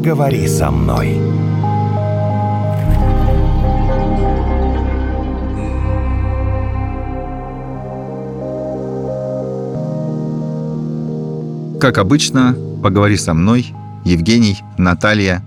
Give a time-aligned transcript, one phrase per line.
[0.00, 1.20] поговори со мной.
[11.78, 13.74] Как обычно, поговори со мной,
[14.06, 15.42] Евгений, Наталья.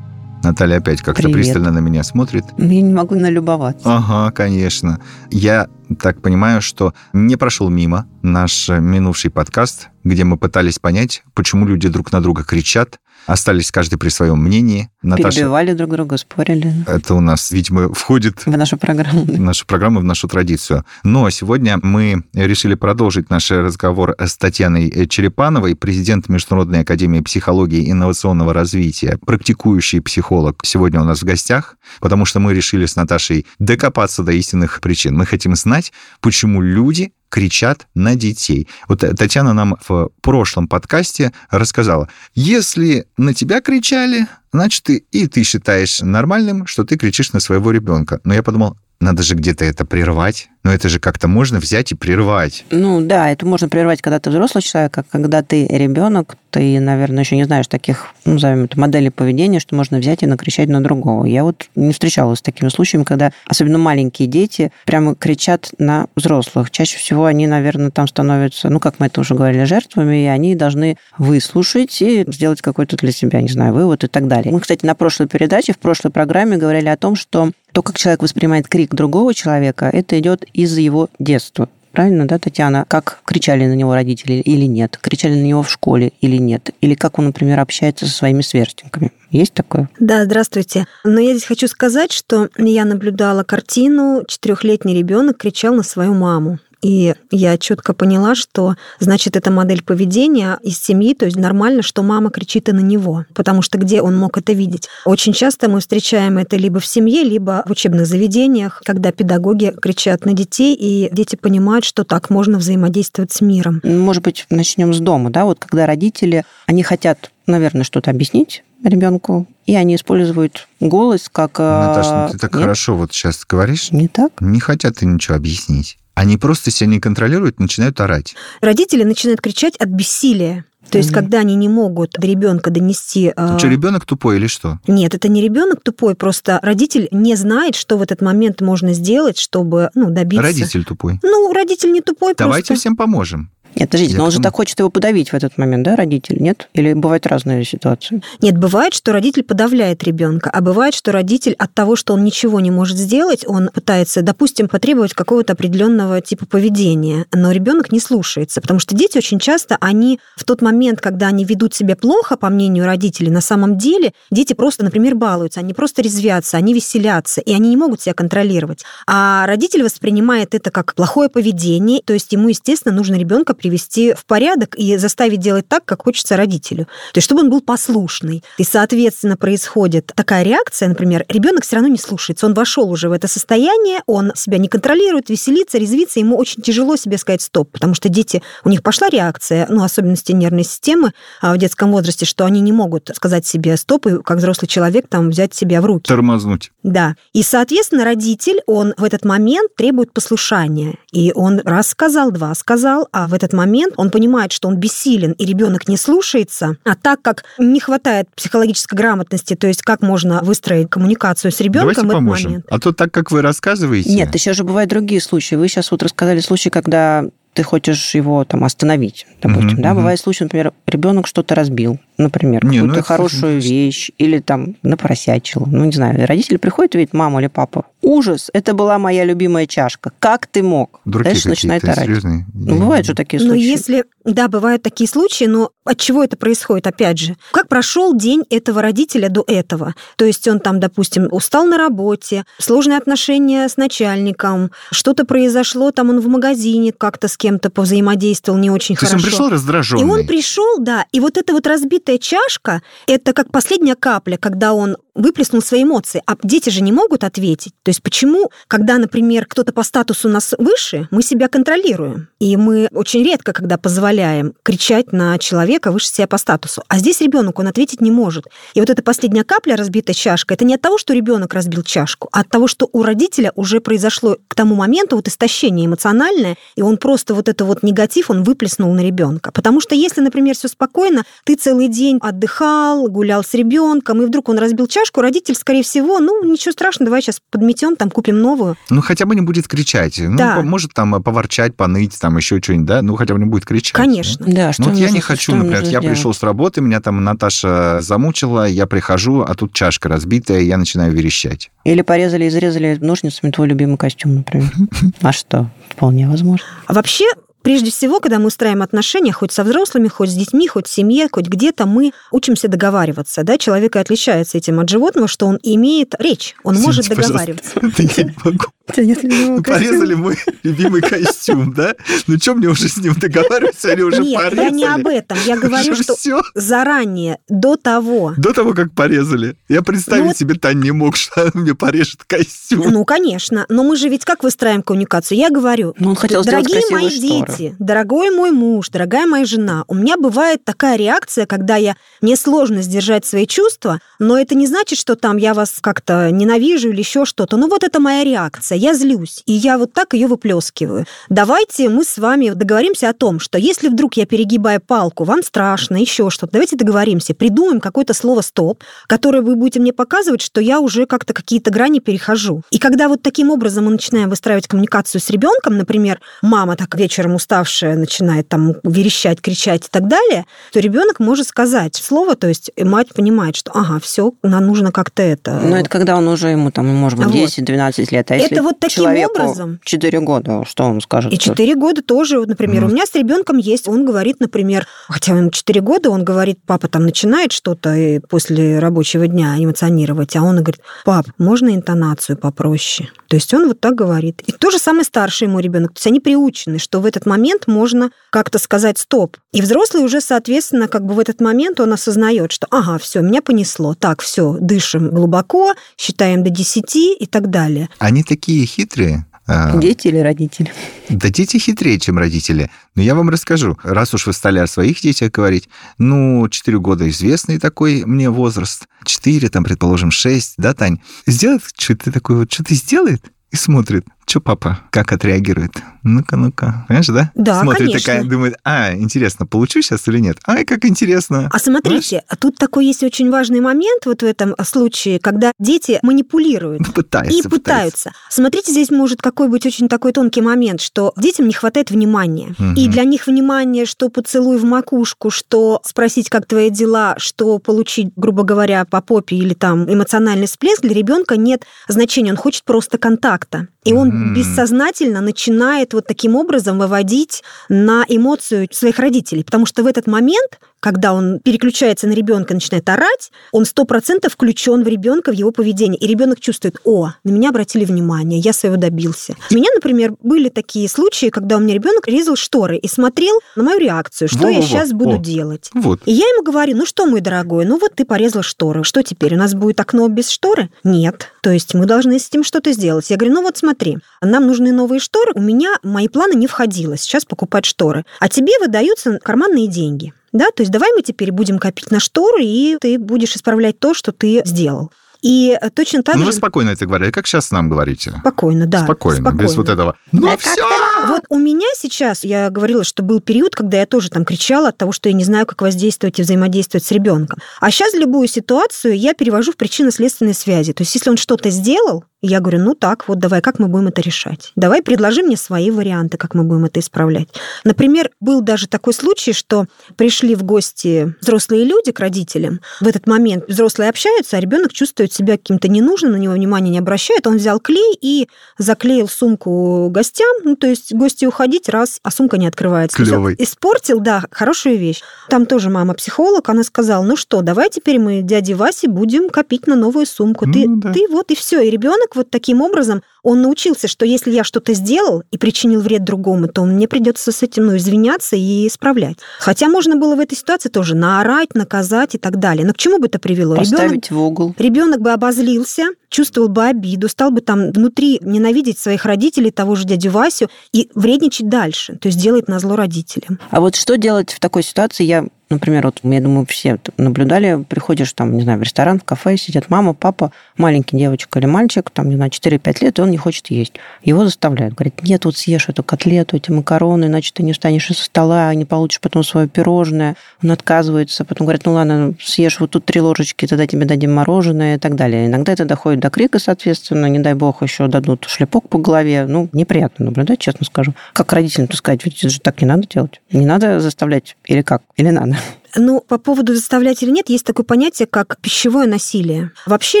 [0.42, 1.36] Наталья опять как-то Привет.
[1.36, 2.44] пристально на меня смотрит.
[2.58, 3.82] Я не могу налюбоваться.
[3.84, 4.98] Ага, конечно.
[5.30, 5.68] Я
[6.00, 11.88] так понимаю, что не прошел мимо наш минувший подкаст, где мы пытались понять, почему люди
[11.88, 14.90] друг на друга кричат, остались каждый при своем мнении.
[15.02, 19.24] Наташа, Перебивали друг друга, спорили это у нас, видимо, входит в нашу программу.
[19.24, 20.84] в нашу программу, в нашу традицию.
[21.04, 27.90] Но сегодня мы решили продолжить наш разговор с Татьяной Черепановой, президент Международной академии психологии и
[27.90, 30.60] инновационного развития, практикующий психолог.
[30.64, 35.16] Сегодня у нас в гостях, потому что мы решили с Наташей докопаться до истинных причин.
[35.16, 38.68] Мы хотим знать, почему люди кричат на детей.
[38.88, 45.42] Вот э, Татьяна нам в прошлом подкасте рассказала, если на тебя кричали, значит, и ты
[45.44, 48.20] считаешь нормальным, что ты кричишь на своего ребенка.
[48.24, 50.48] Но я подумал, надо же где-то это прервать.
[50.62, 52.66] Но это же как-то можно взять и прервать.
[52.70, 57.24] Ну да, это можно прервать, когда ты взрослый человек, а когда ты ребенок, ты, наверное,
[57.24, 60.82] еще не знаешь таких, ну, назовем это, моделей поведения, что можно взять и накричать на
[60.82, 61.24] другого.
[61.24, 66.70] Я вот не встречалась с такими случаями, когда особенно маленькие дети прямо кричат на взрослых.
[66.70, 70.54] Чаще всего они, наверное, там становятся, ну, как мы это уже говорили, жертвами, и они
[70.56, 74.52] должны выслушать и сделать какой-то для себя, не знаю, вывод и так далее.
[74.52, 78.22] Мы, кстати, на прошлой передаче, в прошлой программе говорили о том, что то, как человек
[78.22, 81.68] воспринимает крик другого человека, это идет из его детства.
[81.92, 82.84] Правильно, да, Татьяна?
[82.86, 84.96] Как кричали на него родители или нет?
[85.00, 86.70] Кричали на него в школе или нет?
[86.80, 89.10] Или как он, например, общается со своими сверстниками?
[89.30, 89.88] Есть такое?
[89.98, 90.86] Да, здравствуйте.
[91.04, 96.60] Но я здесь хочу сказать, что я наблюдала картину, четырехлетний ребенок кричал на свою маму.
[96.82, 102.02] И я четко поняла, что значит это модель поведения из семьи, то есть нормально, что
[102.02, 104.88] мама кричит и на него, потому что где он мог это видеть?
[105.04, 110.24] Очень часто мы встречаем это либо в семье, либо в учебных заведениях, когда педагоги кричат
[110.24, 113.80] на детей, и дети понимают, что так можно взаимодействовать с миром.
[113.84, 115.44] Может быть, начнем с дома, да?
[115.44, 121.60] Вот когда родители, они хотят, наверное, что-то объяснить ребенку, и они используют голос как...
[121.60, 122.62] э, Наташа, ну ты так нет?
[122.62, 123.90] хорошо вот сейчас говоришь.
[123.92, 124.32] Не так?
[124.40, 125.98] Не хотят и ничего объяснить.
[126.20, 128.34] Они просто себя не контролируют, начинают орать.
[128.60, 130.66] Родители начинают кричать от бессилия.
[130.90, 131.20] То есть, Мгм.
[131.20, 133.32] когда они не могут до ребенка донести...
[133.34, 134.80] э, Что, ребенок тупой или что?
[134.86, 139.38] Нет, это не ребенок тупой, просто родитель не знает, что в этот момент можно сделать,
[139.38, 140.42] чтобы ну, добиться.
[140.42, 141.18] Родитель тупой.
[141.22, 142.80] Ну, родитель не тупой, Давайте просто.
[142.82, 143.50] всем поможем.
[143.74, 146.68] Нет, подождите, но он же так хочет его подавить в этот момент, да, родитель, нет?
[146.74, 148.20] Или бывают разные ситуации?
[148.40, 152.60] Нет, бывает, что родитель подавляет ребенка, а бывает, что родитель от того, что он ничего
[152.60, 158.60] не может сделать, он пытается, допустим, потребовать какого-то определенного типа поведения, но ребенок не слушается,
[158.60, 162.48] потому что дети очень часто, они в тот момент, когда они ведут себя плохо, по
[162.48, 167.52] мнению родителей, на самом деле дети просто, например, балуются, они просто резвятся, они веселятся, и
[167.52, 168.84] они не могут себя контролировать.
[169.06, 174.24] А родитель воспринимает это как плохое поведение, то есть ему, естественно, нужно ребенка привести в
[174.24, 176.86] порядок и заставить делать так, как хочется родителю.
[177.12, 178.42] То есть чтобы он был послушный.
[178.58, 183.12] И, соответственно, происходит такая реакция, например, ребенок все равно не слушается, он вошел уже в
[183.12, 187.94] это состояние, он себя не контролирует, веселится, резвится, ему очень тяжело себе сказать стоп, потому
[187.94, 192.46] что дети, у них пошла реакция, ну, особенности нервной системы а, в детском возрасте, что
[192.46, 196.08] они не могут сказать себе стоп и как взрослый человек там взять себя в руки.
[196.08, 196.72] Тормознуть.
[196.82, 197.16] Да.
[197.32, 200.96] И, соответственно, родитель, он в этот момент требует послушания.
[201.12, 205.32] И он раз сказал, два сказал, а в этот момент он понимает, что он бессилен,
[205.32, 206.76] и ребенок не слушается.
[206.84, 211.80] А так как не хватает психологической грамотности, то есть как можно выстроить коммуникацию с ребенком
[211.80, 212.50] Давайте в этот поможем.
[212.50, 212.66] момент.
[212.70, 214.12] А то так, как вы рассказываете...
[214.12, 215.54] Нет, еще же бывают другие случаи.
[215.54, 220.20] Вы сейчас вот рассказали случай, когда ты хочешь его там остановить, допустим, Мгм, да, бывает
[220.20, 224.76] случай, например, ребенок что-то разбил, например, Не, ну какую-то это хорошую слушай, вещь, или там
[224.82, 229.24] напросячил, ну, не знаю, родители приходят и видят, мама или папа, ужас, это была моя
[229.24, 231.00] любимая чашка, как ты мог?
[231.04, 231.98] Дураки Дальше начинает орать.
[231.98, 232.46] серьезные.
[232.54, 233.62] Ну, бывают же такие Но случаи.
[233.62, 237.36] если, да, бывают такие случаи, но от чего это происходит, опять же?
[237.52, 239.94] Как прошел день этого родителя до этого?
[240.16, 246.10] То есть он там, допустим, устал на работе, сложные отношения с начальником, что-то произошло, там
[246.10, 249.36] он в магазине как-то с кем-то повзаимодействовал не очень То есть он хорошо.
[249.36, 250.02] пришел раздраженный.
[250.02, 254.72] И он пришел, да, и вот эта вот разбитая чашка, это как последняя капля, когда
[254.72, 256.22] он выплеснул свои эмоции.
[256.26, 257.72] А дети же не могут ответить.
[257.82, 262.28] То есть почему, когда, например, кто-то по статусу нас выше, мы себя контролируем.
[262.38, 266.82] И мы очень редко, когда позволяем кричать на человека выше себя по статусу.
[266.88, 268.46] А здесь ребенок, он ответить не может.
[268.74, 272.28] И вот эта последняя капля, разбитая чашка, это не от того, что ребенок разбил чашку,
[272.32, 276.82] а от того, что у родителя уже произошло к тому моменту вот истощение эмоциональное, и
[276.82, 279.52] он просто вот это вот негатив, он выплеснул на ребенка.
[279.52, 284.48] Потому что если, например, все спокойно, ты целый день отдыхал, гулял с ребенком, и вдруг
[284.48, 288.76] он разбил чашку, родитель, скорее всего, ну, ничего страшного, давай сейчас подметем, там купим новую.
[288.90, 290.18] Ну, хотя бы не будет кричать.
[290.18, 290.60] Ну, Да.
[290.62, 293.02] может там поворчать, поныть, там еще что-нибудь, да?
[293.02, 293.92] Ну, хотя бы не будет кричать.
[293.92, 294.44] Конечно.
[294.46, 296.06] Да, что Ну, вот я нужно- не хочу, например, я сделать?
[296.08, 301.12] пришел с работы, меня там Наташа замучила, я прихожу, а тут чашка разбитая, я начинаю
[301.12, 301.70] верещать.
[301.84, 304.70] Или порезали и зарезали ножницами твой любимый костюм, например.
[305.22, 305.70] А что?
[305.90, 306.64] Вполне возможно.
[306.86, 307.24] А вообще,
[307.62, 311.28] прежде всего, когда мы устраиваем отношения, хоть со взрослыми, хоть с детьми, хоть в семье,
[311.30, 313.42] хоть где-то, мы учимся договариваться.
[313.42, 313.58] Да?
[313.58, 317.74] Человек и отличается этим от животного, что он имеет речь, он может Извините, договариваться.
[317.74, 318.02] пожалуйста.
[318.02, 318.66] Да я не могу.
[318.90, 321.94] У тебя нет любимого Ну, Порезали мой любимый костюм, да?
[322.26, 324.64] Ну, что мне уже с ним договариваться, они уже Нет, порезали?
[324.64, 325.38] я не об этом.
[325.46, 326.42] Я говорю, что всё?
[326.54, 329.56] заранее, до того, До того, как порезали.
[329.68, 332.90] Я представить Ну вот- себе, Тань, не мог, что она мне порежет костюм.
[332.90, 333.66] Ну, конечно.
[333.68, 335.38] Но мы же ведь как выстраиваем коммуникацию?
[335.38, 337.46] Я говорю, Ну, он хотел дорогие мои шторы.
[337.46, 342.36] дети, дорогой мой муж, дорогая моя жена, у меня бывает такая реакция, когда я мне
[342.36, 346.98] сложно сдержать свои чувства, но это не значит, что там я вас как-то ненавижу или
[346.98, 347.56] еще что-то.
[347.56, 348.76] Ну, вот это моя реакция.
[348.80, 351.04] Я злюсь, и я вот так ее выплескиваю.
[351.28, 355.96] Давайте мы с вами договоримся о том, что если вдруг я перегибаю палку, вам страшно,
[355.96, 360.80] еще что-то, давайте договоримся, придумаем какое-то слово «стоп», которое вы будете мне показывать, что я
[360.80, 362.62] уже как-то какие-то грани перехожу.
[362.70, 367.34] И когда вот таким образом мы начинаем выстраивать коммуникацию с ребенком, например, мама так вечером
[367.34, 372.70] уставшая начинает там верещать, кричать и так далее, то ребенок может сказать слово, то есть
[372.82, 375.60] мать понимает, что ага, все, нам нужно как-то это.
[375.62, 377.50] Но это когда он уже ему, там, может быть, Вот.
[377.50, 378.30] 10-12 лет.
[378.30, 379.80] А Это если вот таким человеку образом.
[379.84, 381.32] 4 года, что он скажет?
[381.32, 382.90] И 4 года тоже, вот, например, Мгм.
[382.90, 386.88] у меня с ребенком есть, он говорит, например, хотя ему 4 года, он говорит, папа
[386.88, 393.10] там начинает что-то после рабочего дня эмоционировать, а он говорит, пап, можно интонацию попроще?
[393.28, 394.42] То есть он вот так говорит.
[394.46, 395.92] И то же самое старший мой ребенок.
[395.92, 399.36] То есть они приучены, что в этот момент можно как-то сказать стоп.
[399.52, 403.40] И взрослый уже, соответственно, как бы в этот момент он осознает, что ага, все, меня
[403.42, 403.94] понесло.
[403.94, 407.88] Так, все, дышим глубоко, считаем до 10 и так далее.
[407.98, 409.26] Они такие хитрые.
[409.46, 410.72] а, Дети или родители?
[411.08, 412.70] Да дети хитрее, чем родители.
[412.94, 413.76] Но я вам расскажу.
[413.82, 415.68] Раз уж вы стали о своих детях говорить,
[415.98, 418.86] ну, 4 года известный такой мне возраст.
[419.04, 421.00] 4, там, предположим, 6, да, Тань?
[421.26, 425.72] Сделает что-то такое вот, что-то сделает и смотрит, что папа, как отреагирует.
[426.04, 426.84] Ну-ка, ну-ка.
[426.86, 427.32] Понимаешь, да?
[427.34, 428.00] Да, Смотрит конечно.
[428.00, 430.38] такая, думает, а, интересно, получу сейчас или нет?
[430.46, 431.50] Ай, как интересно.
[431.52, 435.98] А смотрите, а тут такой есть очень важный момент вот в этом случае, когда дети
[436.02, 436.80] манипулируют.
[436.86, 438.12] Ну, пытается, И пытаются.
[438.30, 442.54] Смотрите, здесь может какой быть очень такой тонкий момент, что детям не хватает внимания.
[442.56, 442.74] Мгм.
[442.74, 448.12] И для них внимание, что поцелуй в макушку, что спросить, как твои дела, что получить,
[448.14, 452.30] грубо говоря, по попе или там эмоциональный всплеск, для ребенка нет значения.
[452.30, 453.66] Он хочет просто контакта.
[453.84, 454.34] И он Мгм.
[454.34, 459.44] бессознательно начинает вот таким образом выводить на эмоцию своих родителей.
[459.44, 463.84] Потому что в этот момент, когда он переключается на ребенка и начинает орать, он сто
[463.84, 465.98] процентов включен в ребенка, в его поведение.
[465.98, 469.34] И ребенок чувствует, о, на меня обратили внимание, я своего добился.
[469.50, 473.62] У меня, например, были такие случаи, когда у меня ребенок резал шторы и смотрел на
[473.62, 474.62] мою реакцию, что я Во-во-во.
[474.66, 475.18] сейчас буду О.
[475.18, 475.70] делать.
[475.74, 476.00] Вот.
[476.06, 478.84] И я ему говорю, ну что, мой дорогой, ну вот ты порезал шторы.
[478.84, 480.70] Что теперь, у нас будет окно без шторы?
[480.84, 481.28] Нет.
[481.42, 483.10] То есть мы должны с этим что-то сделать.
[483.10, 485.32] Я говорю, ну вот смотри, нам нужны новые шторы.
[485.34, 488.04] У меня мои планы не входило сейчас покупать шторы.
[488.18, 490.12] А тебе выдаются карманные деньги.
[490.32, 493.94] Да, то есть давай мы теперь будем копить на шторы, и ты будешь исправлять то,
[493.94, 494.92] что ты сделал.
[495.22, 496.26] И э, точно так ну, же...
[496.28, 498.14] вы спокойно это говорили, как сейчас нам говорите.
[498.20, 498.84] Спокойно, да.
[498.84, 499.96] спокойно, без вот этого.
[500.12, 500.62] Ну, Да все!
[501.08, 504.78] Вот у меня сейчас, я говорила, что был период, когда я тоже там кричала от
[504.78, 507.38] того, что я не знаю, как воздействовать и взаимодействовать с ребенком.
[507.60, 510.72] А сейчас любую ситуацию я перевожу в причинно-следственные связи.
[510.72, 513.88] То есть если он что-то сделал, я говорю, ну так, вот давай, как мы будем
[513.88, 514.52] это решать?
[514.56, 517.28] Давай предложи мне свои варианты, как мы будем это исправлять.
[517.64, 522.60] Например, был даже такой случай, что пришли в гости взрослые люди к родителям.
[522.80, 526.78] В этот момент взрослые общаются, а ребенок чувствует себя каким-то ненужным, на него внимания не
[526.78, 527.26] обращает.
[527.26, 530.28] Он взял клей и заклеил сумку гостям.
[530.44, 532.96] Ну, то есть гости уходить, раз, а сумка не открывается.
[532.96, 533.34] Клёвый.
[533.36, 533.44] Всё.
[533.44, 535.00] Испортил, да, хорошую вещь.
[535.28, 539.66] Там тоже мама психолог, она сказала, ну что, давай теперь мы дяде Васе будем копить
[539.66, 540.44] на новую сумку.
[540.50, 540.92] Ты, Ну да.
[540.92, 541.60] ты вот и все.
[541.60, 545.80] И ребенок ребенок вот таким образом, он научился, что если я что-то сделал и причинил
[545.80, 549.18] вред другому, то мне придется с этим ну, извиняться и исправлять.
[549.38, 552.66] Хотя можно было в этой ситуации тоже наорать, наказать и так далее.
[552.66, 553.56] Но к чему бы это привело?
[553.56, 554.54] Поставить ребенок, в угол.
[554.58, 559.86] Ребенок бы обозлился, чувствовал бы обиду, стал бы там внутри ненавидеть своих родителей, того же
[559.86, 563.38] дядю Васю, и вредничать дальше, то есть делает на зло родителям.
[563.50, 565.04] А вот что делать в такой ситуации?
[565.04, 569.36] Я Например, вот я думаю, все наблюдали, приходишь там, не знаю, в ресторан, в кафе,
[569.36, 573.16] сидят мама, папа, маленький девочка или мальчик, там, не знаю, 4-5 лет, и он не
[573.16, 573.72] хочет есть.
[574.04, 574.74] Его заставляют.
[574.74, 578.64] Говорят, нет, вот съешь эту котлету, эти макароны, иначе ты не встанешь из стола, не
[578.64, 580.14] получишь потом свое пирожное.
[580.40, 584.76] Он отказывается, потом говорят, ну ладно, съешь вот тут три ложечки, тогда тебе дадим мороженое
[584.76, 585.26] и так далее.
[585.26, 589.26] Иногда это доходит до крика, соответственно, не дай бог, еще дадут шлепок по голове.
[589.26, 590.94] Ну, неприятно наблюдать, честно скажу.
[591.12, 593.20] Как родителям-то сказать, ведь это же так не надо делать.
[593.30, 594.82] Не надо заставлять или как?
[594.96, 595.36] Или надо?
[595.76, 599.52] Ну, по поводу заставлять или нет, есть такое понятие, как пищевое насилие.
[599.66, 600.00] Вообще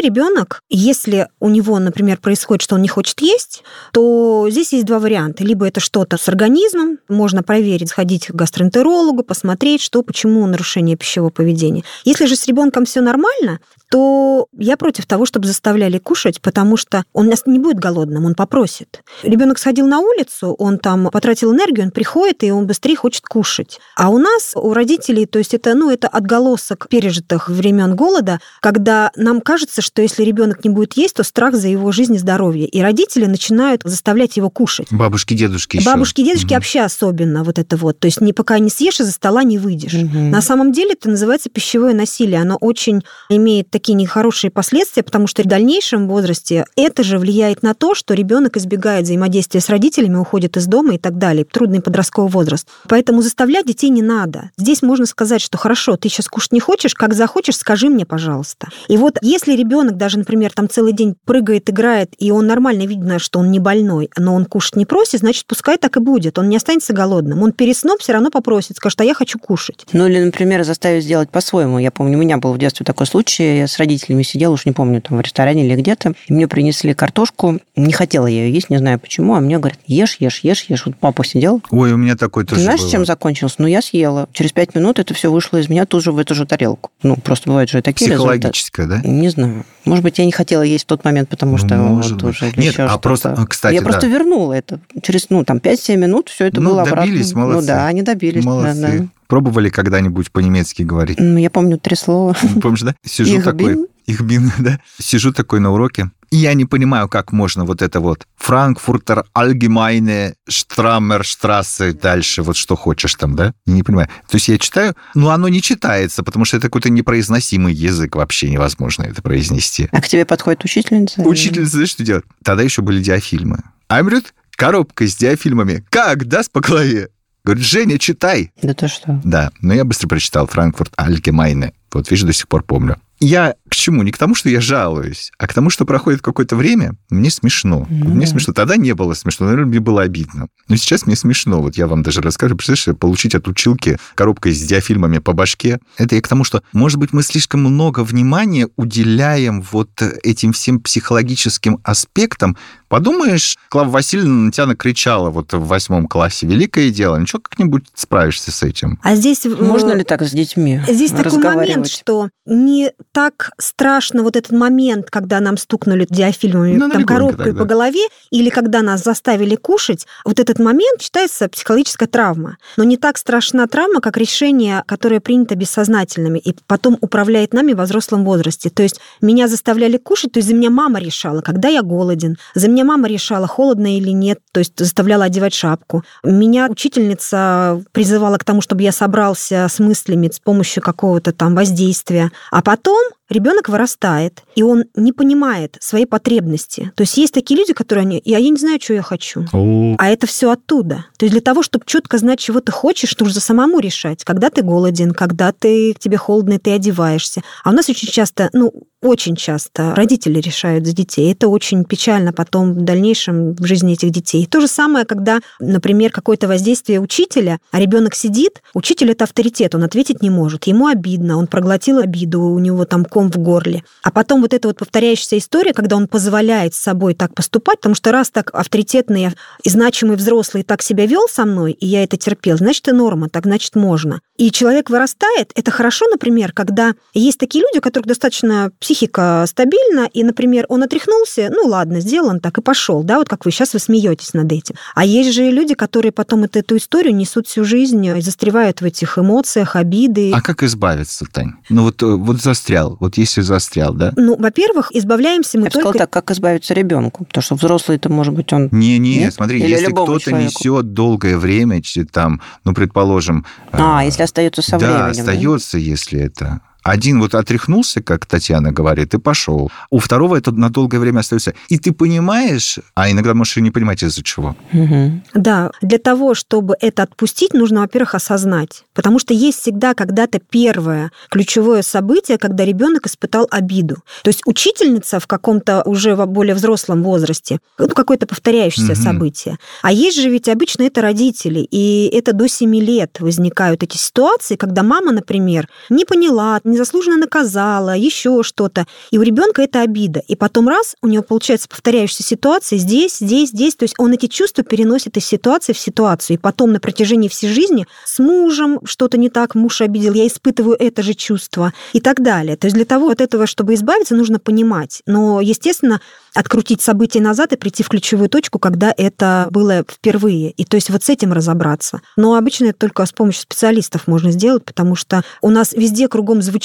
[0.00, 4.98] ребенок, если у него, например, происходит, что он не хочет есть, то здесь есть два
[4.98, 5.44] варианта.
[5.44, 11.30] Либо это что-то с организмом, можно проверить, сходить к гастроэнтерологу, посмотреть, что, почему нарушение пищевого
[11.30, 11.84] поведения.
[12.04, 17.04] Если же с ребенком все нормально, то я против того, чтобы заставляли кушать, потому что
[17.12, 19.02] он нас не будет голодным, он попросит.
[19.24, 23.80] Ребенок сходил на улицу, он там потратил энергию, он приходит, и он быстрее хочет кушать.
[23.96, 29.10] А у нас, у родителей, то есть это, ну, это отголосок пережитых времен голода, когда
[29.16, 32.68] нам кажется, что если ребенок не будет есть, то страх за его жизнь и здоровье.
[32.68, 34.86] И родители начинают заставлять его кушать.
[34.92, 35.86] Бабушки, дедушки еще.
[35.86, 36.54] Бабушки, дедушки угу.
[36.54, 37.98] вообще особенно вот это вот.
[37.98, 39.94] То есть не, пока не съешь, из-за стола не выйдешь.
[39.94, 40.16] Угу.
[40.16, 42.40] На самом деле это называется пищевое насилие.
[42.40, 47.74] Оно очень имеет такие нехорошие последствия, потому что в дальнейшем возрасте это же влияет на
[47.74, 51.44] то, что ребенок избегает взаимодействия с родителями, уходит из дома и так далее.
[51.44, 52.68] Трудный подростковый возраст.
[52.88, 54.50] Поэтому заставлять детей не надо.
[54.56, 58.68] Здесь можно сказать, что хорошо, ты сейчас кушать не хочешь, как захочешь, скажи мне, пожалуйста.
[58.88, 63.18] И вот если ребенок даже, например, там целый день прыгает, играет, и он нормально видно,
[63.18, 66.38] что он не больной, но он кушать не просит, значит, пускай так и будет.
[66.38, 67.42] Он не останется голодным.
[67.42, 69.86] Он перед все равно попросит, скажет, а я хочу кушать.
[69.92, 71.78] Ну или, например, заставить сделать по-своему.
[71.78, 73.58] Я помню, у меня был в детстве такой случай.
[73.58, 76.94] Я с родителями сидела, уж не помню, там в ресторане или где-то, и мне принесли
[76.94, 80.64] картошку, не хотела я ее есть, не знаю почему, а мне говорят, ешь, ешь, ешь,
[80.68, 80.86] ешь.
[80.86, 81.62] Вот папа сидел.
[81.70, 82.90] Ой, у меня такой тоже Ты знаешь, было.
[82.90, 83.54] чем закончилось?
[83.58, 84.28] Ну, я съела.
[84.32, 86.90] Через пять минут это все вышло из меня тут же в эту же тарелку.
[87.02, 89.08] Ну, просто бывают же такие Психологическое, результаты.
[89.08, 89.12] да?
[89.14, 89.64] Не знаю.
[89.84, 92.52] Может быть, я не хотела есть в тот момент, потому что ну, может вот уже
[92.56, 93.86] Нет, а просто, кстати, Я да.
[93.86, 94.80] просто вернула это.
[95.02, 97.40] Через, ну, там, 5-7 минут все это ну, было добились, обратно.
[97.40, 97.60] молодцы.
[97.60, 98.44] Ну да, они добились.
[98.44, 98.80] Молодцы.
[98.80, 99.06] Да, да.
[99.30, 101.20] Пробовали когда-нибудь по-немецки говорить?
[101.20, 102.36] Ну, я помню три слова.
[102.60, 102.96] Помнишь, да?
[103.06, 103.86] Сижу Их такой, бин.
[104.06, 104.80] их бин, да?
[104.98, 110.34] Сижу такой на уроке, и я не понимаю, как можно вот это вот Франкфуртер Allgemeine
[110.48, 113.54] Strammerstrasse дальше, вот что хочешь там, да?
[113.66, 114.08] Не понимаю.
[114.28, 118.50] То есть я читаю, но оно не читается, потому что это какой-то непроизносимый язык, вообще
[118.50, 119.88] невозможно это произнести.
[119.92, 121.22] А к тебе подходит учительница?
[121.22, 122.24] Учительница, знаешь, что делает?
[122.44, 123.60] Тогда еще были диафильмы.
[123.86, 125.84] А говорит, коробка с диафильмами.
[125.88, 127.10] Как даст по голове?
[127.44, 128.52] Говорит, Женя, читай.
[128.62, 129.20] Да ты что?
[129.24, 131.72] Да, но я быстро прочитал Франкфурт Allgemeine.
[131.92, 132.96] Вот, видишь, до сих пор помню.
[133.18, 134.02] Я к чему?
[134.02, 137.86] Не к тому, что я жалуюсь, а к тому, что проходит какое-то время, мне смешно.
[137.88, 138.32] Ну Мне да.
[138.32, 138.52] смешно.
[138.52, 140.48] Тогда не было смешно, наверное, мне было обидно.
[140.68, 141.62] Но сейчас мне смешно.
[141.62, 142.56] Вот я вам даже расскажу.
[142.56, 145.78] Представляешь, получить от училки коробкой с диафильмами по башке.
[145.96, 149.90] Это я к тому, что, может быть, мы слишком много внимания уделяем вот
[150.22, 152.56] этим всем психологическим аспектам.
[152.88, 156.46] Подумаешь, Клава Васильевна на тебя накричала вот в восьмом классе.
[156.46, 157.16] Великое дело.
[157.16, 158.98] Ничего, как-нибудь справишься с этим.
[159.04, 159.46] А здесь...
[159.46, 164.52] э, Можно ли так с детьми Здесь такой момент, что не так страшно вот этот
[164.52, 167.60] момент, когда нам стукнули диафильмами Ну, там, коробкой так, да.
[167.60, 172.56] по голове, или когда нас заставили кушать, вот этот момент считается психологическая травма.
[172.76, 177.84] Но не так страшна травма, как решение, которое принято бессознательными и потом управляет нами во
[177.84, 178.70] взрослом возрасте.
[178.70, 182.36] То есть меня заставляли кушать, то есть за меня мама решала, когда я голоден.
[182.54, 186.04] За меня мама решала, холодно или нет, то есть заставляла одевать шапку.
[186.24, 192.30] Меня учительница призывала к тому, чтобы я собрался с мыслями с помощью какого-то там воздействия.
[192.50, 196.92] А потом ребенок вырастает, и он не понимает своей потребности.
[196.96, 199.46] То есть есть такие люди, которые они, я, я не знаю, что я хочу.
[199.52, 201.06] А это все оттуда.
[201.16, 204.62] То есть для того, чтобы четко знать, чего ты хочешь, нужно самому решать, когда ты
[204.62, 207.42] голоден, когда ты тебе холодно, и ты одеваешься.
[207.64, 208.72] А у нас очень часто, ну,
[209.02, 211.32] очень часто родители решают за детей.
[211.32, 214.46] Это очень печально потом в дальнейшем в жизни этих детей.
[214.46, 219.84] То же самое, когда, например, какое-то воздействие учителя, а ребенок сидит, учитель это авторитет, он
[219.84, 223.84] ответить не может, ему обидно, он проглотил обиду, у него там ком ком в горле.
[224.02, 227.94] А потом вот эта вот повторяющаяся история, когда он позволяет с собой так поступать, потому
[227.94, 229.28] что раз так авторитетный
[229.62, 233.28] и значимый взрослый так себя вел со мной, и я это терпел, значит, это норма,
[233.28, 234.20] так значит, можно.
[234.38, 235.52] И человек вырастает.
[235.54, 240.82] Это хорошо, например, когда есть такие люди, у которых достаточно психика стабильна, и, например, он
[240.82, 244.32] отряхнулся, ну ладно, сделал он так и пошел, да, вот как вы сейчас вы смеетесь
[244.32, 244.76] над этим.
[244.94, 248.84] А есть же люди, которые потом это, эту историю несут всю жизнь и застревают в
[248.84, 250.32] этих эмоциях, обиды.
[250.34, 251.52] А как избавиться, Тань?
[251.68, 254.12] Ну вот, э, вот застрял, вот если застрял, да?
[254.16, 255.88] Ну, во-первых, избавляемся мы Я только...
[255.88, 258.68] сказала так, как избавиться ребенку, потому что взрослый это может быть он...
[258.72, 259.34] Не-не, Нет?
[259.34, 261.80] смотри, Или если кто-то несет долгое время,
[262.12, 263.44] там, ну, предположим...
[263.72, 265.02] А, э, если остается со да, временем.
[265.02, 265.32] да?
[265.32, 266.60] остается, если это.
[266.82, 269.70] Один вот отряхнулся, как Татьяна говорит, и пошел.
[269.90, 271.54] У второго это на долгое время остается.
[271.68, 274.56] И ты понимаешь, а иногда можешь и не понимать из-за чего.
[274.72, 275.22] Мгм.
[275.34, 278.84] Да, для того, чтобы это отпустить, нужно, во-первых, осознать.
[278.94, 283.96] Потому что есть всегда когда-то первое ключевое событие, когда ребенок испытал обиду.
[284.22, 289.02] То есть учительница в каком-то уже во более взрослом возрасте, ну, какое-то повторяющееся Мгм.
[289.02, 289.58] событие.
[289.82, 294.56] А есть же ведь обычно это родители, и это до 7 лет возникают эти ситуации,
[294.56, 298.86] когда мама, например, не поняла, незаслуженно наказала, еще что-то.
[299.10, 300.22] И у ребенка это обида.
[300.28, 303.76] И потом раз, у него получается повторяющаяся ситуация здесь, здесь, здесь.
[303.76, 306.36] То есть он эти чувства переносит из ситуации в ситуацию.
[306.36, 310.76] И потом на протяжении всей жизни с мужем что-то не так, муж обидел, я испытываю
[310.78, 312.56] это же чувство и так далее.
[312.56, 315.02] То есть для того от этого, чтобы избавиться, нужно понимать.
[315.06, 316.00] Но, естественно,
[316.34, 320.50] открутить события назад и прийти в ключевую точку, когда это было впервые.
[320.52, 322.00] И то есть вот с этим разобраться.
[322.16, 326.42] Но обычно это только с помощью специалистов можно сделать, потому что у нас везде кругом
[326.42, 326.59] звучит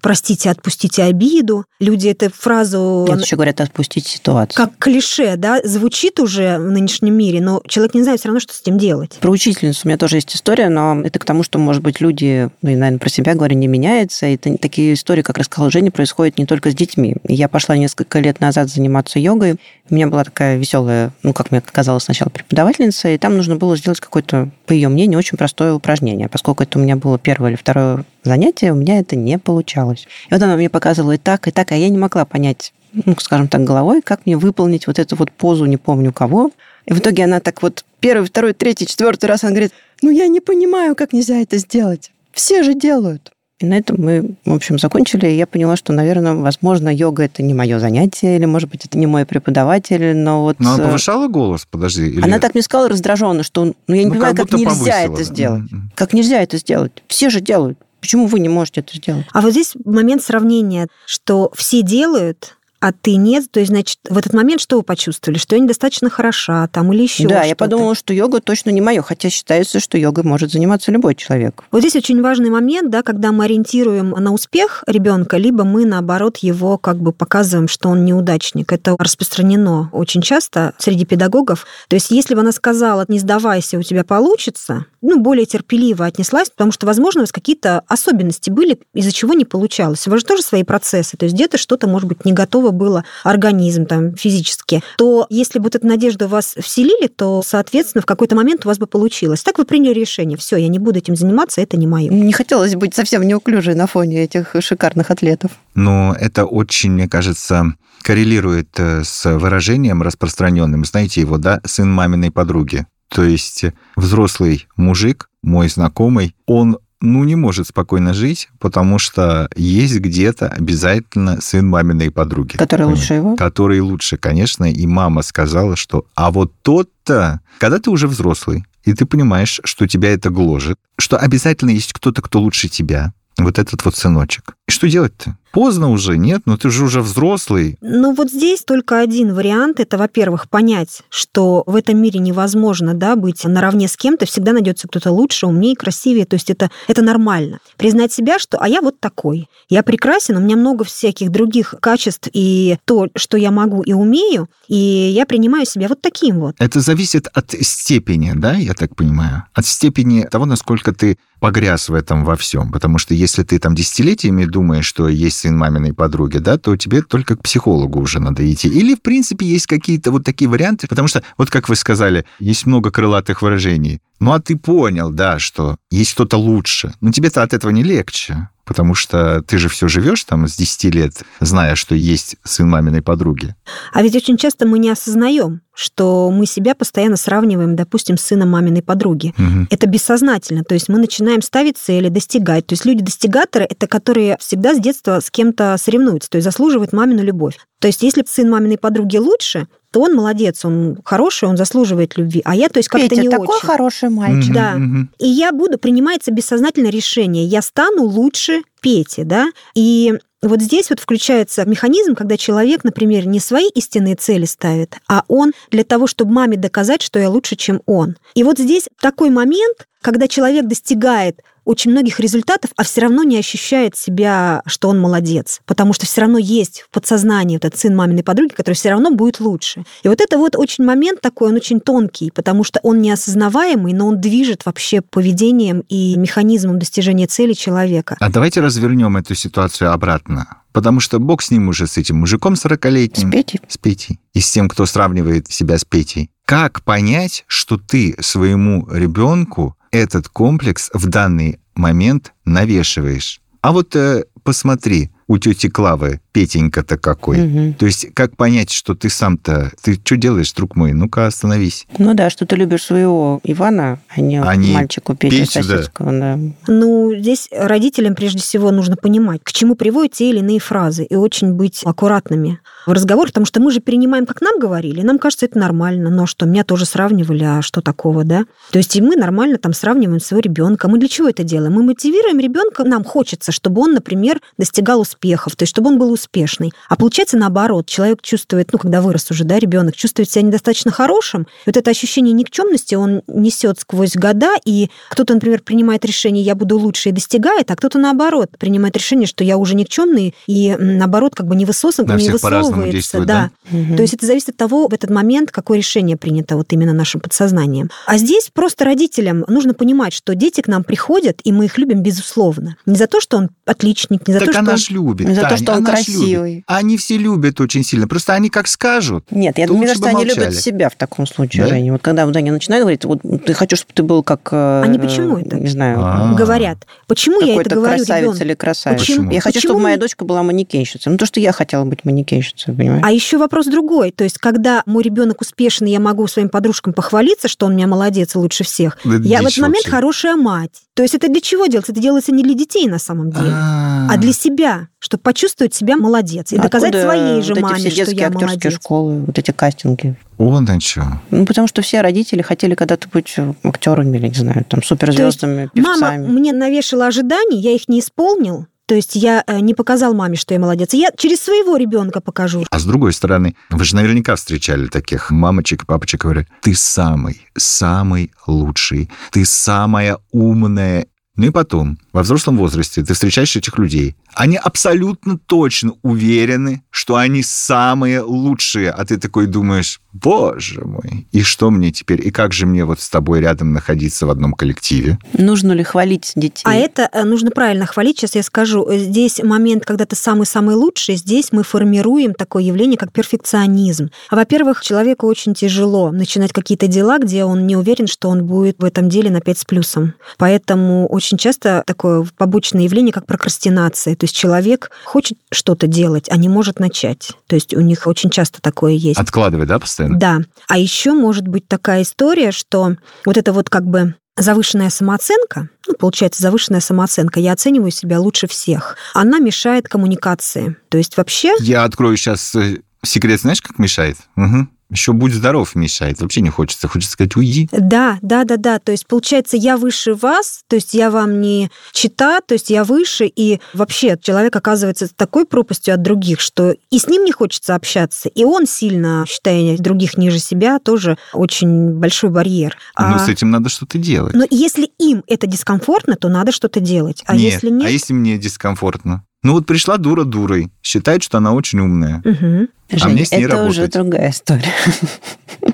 [0.00, 1.64] «простите, отпустите обиду».
[1.80, 3.06] Люди эту фразу...
[3.08, 4.54] Нет, еще говорят, отпустить ситуацию.
[4.56, 8.52] Как клише, да, звучит уже в нынешнем мире, но человек не знает все равно, что
[8.52, 9.18] с этим делать.
[9.20, 12.50] Про учительницу у меня тоже есть история, но это к тому, что, может быть, люди,
[12.62, 14.26] ну, и, наверное, про себя говоря, не меняются.
[14.26, 17.16] И это такие истории, как рассказала Женя, происходят не только с детьми.
[17.26, 19.56] Я пошла несколько лет назад заниматься йогой.
[19.88, 23.76] У меня была такая веселая, ну, как мне казалось сначала, преподавательница, и там нужно было
[23.76, 26.28] сделать какое-то, по ее мнению, очень простое упражнение.
[26.28, 30.06] Поскольку это у меня было первое или второе занятие, у меня это не получалось.
[30.28, 33.14] И вот она мне показывала и так, и так, а я не могла понять, ну,
[33.18, 36.50] скажем так, головой, как мне выполнить вот эту вот позу, не помню кого.
[36.86, 39.72] И в итоге она так вот первый, второй, третий, четвертый раз она говорит,
[40.02, 42.10] ну я не понимаю, как нельзя это сделать.
[42.32, 43.30] Все же делают.
[43.60, 47.42] И на этом мы, в общем, закончили, и я поняла, что, наверное, возможно, йога это
[47.42, 50.56] не мое занятие, или, может быть, это не мой преподаватель, но вот...
[50.60, 52.06] Но она э, повышала голос, подожди.
[52.06, 54.70] или- Она так мне сказала раздраженно, что ну, я не Ну, понимаю, как как, нельзя
[54.70, 55.22] повысила, это да.
[55.24, 55.62] сделать.
[55.70, 55.92] Мгм.
[55.94, 56.92] Как нельзя это сделать?
[57.06, 57.78] Все же делают.
[58.00, 59.26] Почему вы не можете это сделать?
[59.32, 64.16] А вот здесь момент сравнения, что все делают, а ты нет, то есть, значит, в
[64.16, 65.38] этот момент что вы почувствовали?
[65.38, 67.56] Что я недостаточно хороша там или еще да, я что-то?
[67.56, 71.62] подумала, что йога точно не мое, хотя считается, что йогой может заниматься любой человек.
[71.70, 76.38] Вот здесь очень важный момент, да, когда мы ориентируем на успех ребенка, либо мы, наоборот,
[76.38, 78.72] его как бы показываем, что он неудачник.
[78.72, 81.66] Это распространено очень часто среди педагогов.
[81.88, 86.48] То есть, если бы она сказала, не сдавайся, у тебя получится, ну, более терпеливо отнеслась,
[86.48, 90.06] потому что, возможно, у вас какие-то особенности были, из-за чего не получалось.
[90.06, 91.18] У вас же тоже свои процессы.
[91.18, 94.82] То есть, где-то что-то, может быть, не готово было организм там физически.
[94.96, 98.78] То если бы вот эту надежду вас вселили, то, соответственно, в какой-то момент у вас
[98.78, 99.42] бы получилось.
[99.42, 100.36] Так вы приняли решение.
[100.36, 102.10] Все, я не буду этим заниматься, это не мое.
[102.10, 105.52] Не хотелось быть совсем неуклюжей на фоне этих шикарных атлетов.
[105.74, 110.84] Но это очень, мне кажется, коррелирует э, с выражением распространенным.
[110.84, 111.60] Знаете его, да?
[111.64, 112.86] Сын маминой подруги.
[113.08, 113.64] То есть
[113.96, 121.40] взрослый мужик, мой знакомый, он ну, не может спокойно жить, потому что есть где-то обязательно
[121.40, 122.56] сын маминой подруги.
[122.56, 123.00] Который Понимаете?
[123.00, 123.36] лучше его?
[123.36, 124.70] Который лучше, конечно.
[124.70, 129.86] И мама сказала, что а вот тот-то, когда ты уже взрослый, и ты понимаешь, что
[129.86, 134.56] тебя это гложет, что обязательно есть кто-то, кто лучше тебя, вот этот вот сыночек.
[134.70, 135.36] И что делать-то?
[135.50, 136.42] Поздно уже, нет?
[136.46, 137.76] Ну ты же уже взрослый.
[137.80, 139.80] Ну вот здесь только один вариант.
[139.80, 144.26] Это, во-первых, понять, что в этом мире невозможно да, быть наравне с кем-то.
[144.26, 146.24] Всегда найдется кто-то лучше, умнее, красивее.
[146.24, 147.58] То есть это, это нормально.
[147.78, 149.48] Признать себя, что «а я вот такой».
[149.68, 154.48] Я прекрасен, у меня много всяких других качеств и то, что я могу и умею,
[154.68, 156.54] и я принимаю себя вот таким вот.
[156.60, 159.46] Это зависит от степени, да, я так понимаю?
[159.52, 162.70] От степени того, насколько ты погряз в этом во всем.
[162.70, 167.02] Потому что если ты там десятилетиями думаешь, что есть сын маминой подруги, да, то тебе
[167.02, 168.68] только к психологу уже надо идти.
[168.68, 172.66] Или, в принципе, есть какие-то вот такие варианты, потому что, вот как вы сказали, есть
[172.66, 174.00] много крылатых выражений.
[174.20, 176.92] Ну, а ты понял, да, что есть кто-то лучше.
[177.00, 180.94] Но тебе-то от этого не легче потому что ты же все живешь там с 10
[180.94, 183.56] лет, зная, что есть сын маминой подруги.
[183.92, 188.50] А ведь очень часто мы не осознаем, что мы себя постоянно сравниваем, допустим, с сыном
[188.50, 189.34] маминой подруги.
[189.36, 189.66] Угу.
[189.70, 190.62] Это бессознательно.
[190.62, 192.64] То есть мы начинаем ставить цели, достигать.
[192.68, 197.24] То есть люди-достигаторы— это которые всегда с детства с кем-то соревнуются, то есть заслуживают мамину
[197.24, 197.58] любовь.
[197.80, 202.42] То есть если сын маминой подруги лучше, то он молодец, он хороший, он заслуживает любви.
[202.44, 203.66] А я, то есть, как-то не такой очень.
[203.66, 204.52] хороший мальчик.
[204.52, 204.78] Да.
[205.18, 211.00] И я буду, принимается бессознательно решение, я стану лучше Пети, да, и вот здесь вот
[211.00, 216.32] включается механизм, когда человек, например, не свои истинные цели ставит, а он для того, чтобы
[216.32, 218.16] маме доказать, что я лучше, чем он.
[218.34, 223.38] И вот здесь такой момент, когда человек достигает очень многих результатов, а все равно не
[223.38, 227.94] ощущает себя, что он молодец, потому что все равно есть в подсознании вот этот сын
[227.94, 229.84] маминой подруги, который все равно будет лучше.
[230.02, 234.06] И вот это вот очень момент такой, он очень тонкий, потому что он неосознаваемый, но
[234.08, 238.16] он движет вообще поведением и механизмом достижения цели человека.
[238.20, 240.60] А давайте развернем эту ситуацию обратно.
[240.72, 243.28] Потому что бог с ним уже, с этим мужиком 40-летним.
[243.28, 243.60] С Петей.
[243.68, 244.20] С Петей.
[244.34, 246.30] И с тем, кто сравнивает себя с Петей.
[246.44, 253.40] Как понять, что ты своему ребенку этот комплекс в данный момент навешиваешь.
[253.62, 257.40] А вот э, посмотри, у тети Клавы Петенька-то какой.
[257.40, 257.74] Угу.
[257.78, 259.72] То есть как понять, что ты сам-то...
[259.82, 260.92] Ты что делаешь, друг мой?
[260.92, 261.86] Ну-ка, остановись.
[261.98, 265.68] Ну да, что ты любишь своего Ивана, а не, а не мальчику Петю, Петю.
[265.68, 266.10] Да.
[266.20, 266.38] Да.
[266.66, 271.16] Ну, здесь родителям прежде всего нужно понимать, к чему приводят те или иные фразы, и
[271.16, 275.46] очень быть аккуратными в разговор, потому что мы же перенимаем, как нам говорили, нам кажется,
[275.46, 278.44] это нормально, но что, меня тоже сравнивали, а что такого, да?
[278.70, 280.88] То есть и мы нормально там сравниваем своего ребенка.
[280.88, 281.74] Мы для чего это делаем?
[281.74, 286.12] Мы мотивируем ребенка, нам хочется, чтобы он, например, достигал успехов, то есть чтобы он был
[286.20, 286.72] успешный.
[286.88, 291.42] А получается наоборот, человек чувствует, ну, когда вырос уже, да, ребенок чувствует себя недостаточно хорошим,
[291.42, 296.54] и вот это ощущение никчемности он несет сквозь года, и кто-то, например, принимает решение, я
[296.54, 301.34] буду лучше и достигает, а кто-то наоборот принимает решение, что я уже никчемный, и наоборот,
[301.34, 303.20] как бы не высосан, да, не высовывается.
[303.20, 303.50] Да.
[303.70, 303.78] да?
[303.78, 303.96] Угу.
[303.96, 307.20] То есть это зависит от того, в этот момент, какое решение принято вот именно нашим
[307.20, 307.90] подсознанием.
[308.06, 312.02] А здесь просто родителям нужно понимать, что дети к нам приходят, и мы их любим
[312.02, 312.76] безусловно.
[312.86, 314.78] Не за то, что он отличник, не за так то, что она он...
[314.90, 315.28] любит.
[315.28, 316.50] Не за Таня, то, что он она ж красивый.
[316.50, 316.64] Любит.
[316.66, 318.08] Они все любят очень сильно.
[318.08, 319.24] Просто они как скажут.
[319.30, 321.68] Нет, я думаю, что они любят себя в таком случае, да?
[321.68, 321.92] Женя.
[321.92, 324.48] Вот когда вот они начинают говорить, вот ты хочу, чтобы ты был как...
[324.52, 325.56] Э, они почему это?
[325.56, 326.00] Не знаю.
[326.00, 326.34] А-а-а.
[326.34, 326.86] Говорят.
[327.06, 328.44] Почему я это говорю красавица ребенку?
[328.44, 329.06] или красавица.
[329.06, 329.30] Почему?
[329.30, 329.70] Я хочу, Почему?
[329.72, 331.12] чтобы моя дочка была манекенщицей.
[331.12, 333.02] Ну, то, что я хотела быть манекенщицей, понимаешь?
[333.04, 334.10] А еще вопрос другой.
[334.10, 337.86] То есть, когда мой ребенок успешный, я могу своим подружкам похвалиться, что он у меня
[337.86, 338.98] молодец и лучше всех.
[339.04, 339.90] Да я в этот момент вообще.
[339.90, 340.72] хорошая мать.
[340.94, 341.92] То есть это для чего делается?
[341.92, 346.52] Это делается не для детей на самом деле, а для себя, чтобы почувствовать себя молодец
[346.52, 348.72] и доказать Откуда своей же вот эти маме, все что детские я актерские молодец.
[348.74, 350.16] школы, вот эти кастинги?
[350.38, 351.04] Он на что?
[351.30, 355.94] Ну, потому что все родители хотели когда-то быть актерами или, не знаю, там, суперзвездами, Мама
[355.94, 356.26] певцами.
[356.26, 358.66] мне навешала ожиданий, я их не исполнил.
[358.86, 360.92] То есть я э, не показал маме, что я молодец.
[360.94, 362.64] Я через своего ребенка покажу.
[362.68, 367.40] А с другой стороны, вы же наверняка встречали таких мамочек и папочек, говорят, ты самый,
[367.56, 371.06] самый лучший, ты самая умная.
[371.36, 374.16] Ну и потом, во взрослом возрасте ты встречаешь этих людей.
[374.34, 378.90] Они абсолютно точно уверены, что они самые лучшие.
[378.90, 382.26] А ты такой думаешь, боже мой, и что мне теперь?
[382.26, 385.18] И как же мне вот с тобой рядом находиться в одном коллективе?
[385.32, 386.62] Нужно ли хвалить детей?
[386.64, 388.18] А это э, нужно правильно хвалить.
[388.18, 388.86] Сейчас я скажу.
[388.88, 394.10] Э, Здесь момент, когда ты самый-самый лучший, здесь мы формируем такое явление, как перфекционизм.
[394.30, 398.76] А, Во-первых, человеку очень тяжело начинать какие-то дела, где он не уверен, что он будет
[398.78, 400.14] в этом деле на 5 с плюсом.
[400.38, 404.16] Поэтому очень часто такое побочное явление, как прокрастинация.
[404.16, 407.32] То есть человек хочет что-то делать, а не может начать.
[407.46, 409.20] То есть у них очень часто такое есть.
[409.20, 410.18] Откладывай, да, постоянно?
[410.18, 410.38] Да.
[410.66, 415.94] А еще может быть такая история, что вот это вот как бы завышенная самооценка, ну,
[415.94, 420.76] получается, завышенная самооценка, я оцениваю себя лучше всех, она мешает коммуникации.
[420.88, 421.52] То есть вообще...
[421.60, 422.56] Я открою сейчас
[423.04, 424.16] секрет, знаешь, как мешает?
[424.36, 424.68] Угу.
[424.90, 426.20] Еще будь здоров мешает.
[426.20, 426.88] Вообще не хочется.
[426.88, 427.68] Хочется сказать, уйди.
[427.72, 428.78] Да, да, да, да.
[428.78, 432.84] То есть, получается, я выше вас, то есть я вам не чита, то есть я
[432.84, 437.74] выше, и вообще человек оказывается такой пропастью от других, что и с ним не хочется
[437.74, 442.76] общаться, и он сильно, считая других ниже себя, тоже очень большой барьер.
[442.98, 444.34] Ну, А- с этим надо что-то делать.
[444.34, 447.22] Но если им это дискомфортно, то надо что-то делать.
[447.26, 447.52] А Нет.
[447.54, 449.24] если нет, А если мне дискомфортно?
[449.42, 452.22] Ну вот пришла дура дурой, считает, что она очень умная.
[452.24, 452.68] Мгм.
[452.92, 453.92] А Жень, мне с ней это уже работать.
[453.92, 454.72] другая история.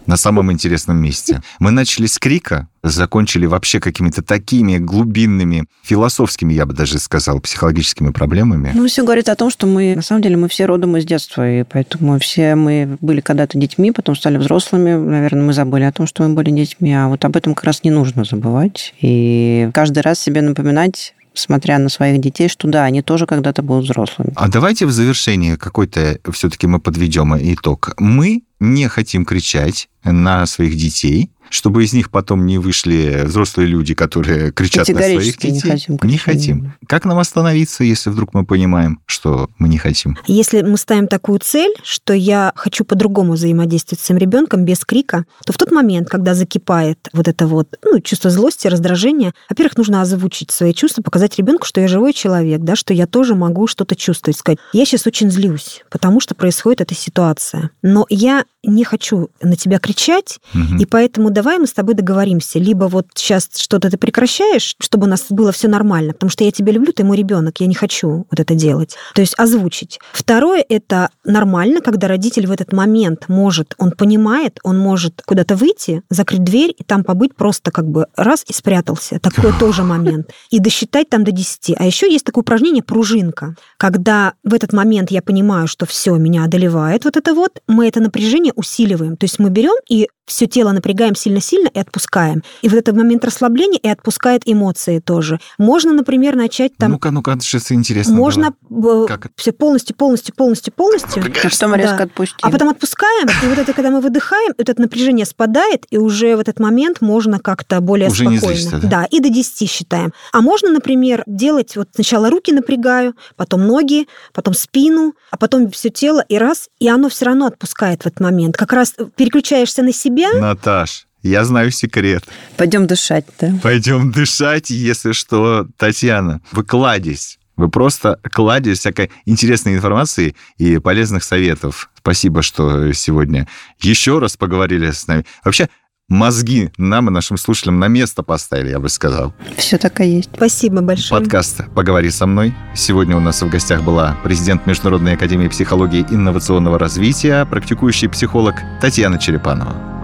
[0.06, 1.42] на самом интересном месте.
[1.58, 8.10] Мы начали с крика, закончили вообще какими-то такими глубинными, философскими, я бы даже сказал, психологическими
[8.10, 8.72] проблемами.
[8.74, 11.48] Ну, все говорит о том, что мы, на самом деле, мы все родом из детства,
[11.48, 16.06] и поэтому все мы были когда-то детьми, потом стали взрослыми, наверное, мы забыли о том,
[16.06, 18.94] что мы были детьми, а вот об этом как раз не нужно забывать.
[19.00, 23.84] И каждый раз себе напоминать, смотря на своих детей, что да, они тоже когда-то будут
[23.84, 24.32] взрослыми.
[24.36, 27.94] А давайте в завершении какой-то все-таки мы подведем итог.
[27.98, 33.94] Мы не хотим кричать на своих детей, чтобы из них потом не вышли взрослые люди,
[33.94, 35.70] которые кричат на своих Категорически не детей.
[35.70, 36.72] хотим Не хотим.
[36.86, 40.18] Как нам остановиться, если вдруг мы понимаем, что мы не хотим?
[40.26, 45.24] Если мы ставим такую цель, что я хочу по-другому взаимодействовать с своим ребенком без крика,
[45.44, 50.02] то в тот момент, когда закипает вот это вот ну, чувство злости, раздражения, во-первых, нужно
[50.02, 53.96] озвучить свои чувства, показать ребенку, что я живой человек, да, что я тоже могу что-то
[53.96, 59.30] чувствовать, сказать, я сейчас очень злюсь, потому что происходит эта ситуация, но я не хочу
[59.42, 60.78] на тебя кричать, Мгм.
[60.78, 62.58] и поэтому давай мы с тобой договоримся.
[62.58, 66.50] Либо вот сейчас что-то ты прекращаешь, чтобы у нас было все нормально, потому что я
[66.50, 68.96] тебя люблю, ты мой ребенок, я не хочу вот это делать.
[69.14, 70.00] То есть озвучить.
[70.12, 76.02] Второе это нормально, когда родитель в этот момент может, он понимает, он может куда-то выйти,
[76.08, 79.20] закрыть дверь и там побыть просто как бы раз и спрятался.
[79.20, 80.30] Такой тоже момент.
[80.48, 81.74] И досчитать там до 10.
[81.76, 86.44] А еще есть такое упражнение пружинка, когда в этот момент я понимаю, что все меня
[86.44, 89.18] одолевает вот это вот, мы это напряжение усиливаем.
[89.18, 92.42] То есть мы берем и все тело напрягаем сильно-сильно и отпускаем.
[92.62, 95.38] И вот этот момент расслабления и отпускает эмоции тоже.
[95.58, 96.92] Можно, например, начать там...
[96.92, 98.14] Ну-ка, ну-ка, сейчас интересно.
[98.14, 99.06] можно было.
[99.06, 99.34] Как это?
[99.36, 101.22] все полностью, полностью, полностью, полностью.
[101.22, 102.04] А потом резко Да.
[102.04, 102.38] отпустить.
[102.42, 106.36] А потом отпускаем, и вот это, когда мы выдыхаем, вот это напряжение спадает, и уже
[106.36, 108.60] в этот момент можно как-то более Уже не спокойно.
[108.60, 109.04] злишься, да?
[109.10, 110.12] и до 10 считаем.
[110.32, 115.90] А можно, например, делать вот сначала руки напрягаю, потом ноги, потом спину, а потом все
[115.90, 118.56] тело, и раз, и оно все равно отпускает в этот момент.
[118.56, 122.24] Как раз переключаешься на себя, Наташ, я знаю секрет.
[122.56, 123.52] Пойдем дышать, да?
[123.62, 126.40] Пойдем дышать, если что, Татьяна.
[126.52, 127.38] Вы кладезь.
[127.56, 131.90] Вы просто кладезь всякой интересной информации и полезных советов.
[131.98, 133.48] Спасибо, что сегодня
[133.80, 135.24] еще раз поговорили с нами.
[135.42, 135.68] Вообще,
[136.08, 139.34] мозги нам и нашим слушателям на место поставили, я бы сказал.
[139.56, 140.30] Все так и есть.
[140.34, 141.20] спасибо большое.
[141.20, 142.54] Подкаст «Поговори со мной».
[142.74, 148.56] Сегодня у нас в гостях была президент Международной академии психологии и инновационного развития, практикующий психолог
[148.82, 149.95] Татьяна Черепанова.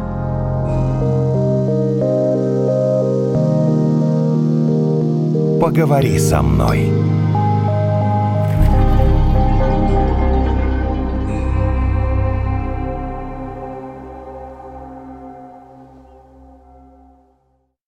[5.63, 7.22] Поговори со мной.